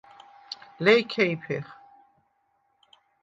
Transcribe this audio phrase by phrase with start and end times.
[0.83, 1.67] ლეჲქეიფეხ.